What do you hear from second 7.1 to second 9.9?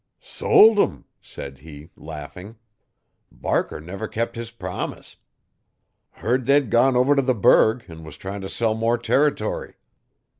t' the 'Burg an' was tryin' t' sell more territory.